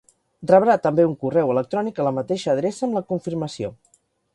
Rebrà 0.51 0.77
també 0.85 1.05
un 1.09 1.13
correu 1.25 1.53
electrònic 1.57 2.01
a 2.03 2.09
la 2.09 2.17
mateixa 2.21 2.53
adreça 2.59 2.87
amb 2.89 3.01
la 3.01 3.09
confirmació. 3.15 3.77